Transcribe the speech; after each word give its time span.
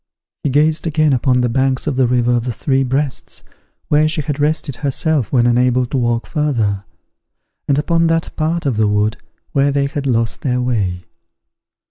He 0.41 0.49
gazed 0.49 0.87
again 0.87 1.13
upon 1.13 1.41
the 1.41 1.47
banks 1.47 1.85
of 1.85 1.95
the 1.95 2.07
river 2.07 2.31
of 2.35 2.45
the 2.45 2.51
Three 2.51 2.83
Breasts, 2.83 3.43
where 3.87 4.07
she 4.09 4.21
had 4.21 4.39
rested 4.39 4.77
herself 4.77 5.31
when 5.31 5.45
unable 5.45 5.85
to 5.85 5.95
walk 5.97 6.25
further, 6.25 6.85
and 7.67 7.77
upon 7.77 8.07
that 8.07 8.35
part 8.35 8.65
of 8.65 8.77
the 8.77 8.87
wood 8.87 9.17
where 9.51 9.71
they 9.71 9.85
had 9.85 10.07
lost 10.07 10.41
their 10.41 10.59
way. 10.59 11.05